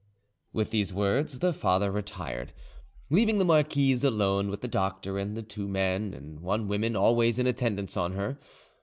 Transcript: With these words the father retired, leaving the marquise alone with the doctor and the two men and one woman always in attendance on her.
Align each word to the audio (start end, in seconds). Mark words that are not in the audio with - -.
With 0.51 0.71
these 0.71 0.91
words 0.91 1.37
the 1.37 1.53
father 1.53 1.91
retired, 1.91 2.53
leaving 3.11 3.37
the 3.37 3.45
marquise 3.45 4.03
alone 4.03 4.49
with 4.49 4.61
the 4.61 4.67
doctor 4.67 5.19
and 5.19 5.37
the 5.37 5.43
two 5.43 5.67
men 5.67 6.15
and 6.15 6.39
one 6.39 6.67
woman 6.67 6.95
always 6.95 7.37
in 7.37 7.45
attendance 7.45 7.95
on 7.95 8.13
her. 8.13 8.39